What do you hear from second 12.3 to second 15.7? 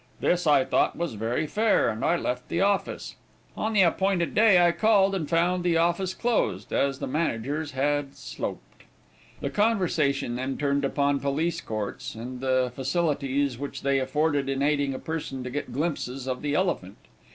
the facilities which they afforded in aiding a person to